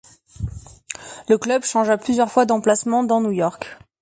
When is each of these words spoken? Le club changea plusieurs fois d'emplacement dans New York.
Le 1.29 1.37
club 1.37 1.61
changea 1.63 1.95
plusieurs 1.95 2.31
fois 2.31 2.47
d'emplacement 2.47 3.03
dans 3.03 3.21
New 3.21 3.29
York. 3.29 3.77